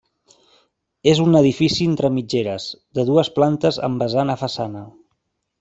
[1.11, 2.67] És un edifici entre mitgeres,
[3.01, 4.87] de dues plantes amb vessant a façana.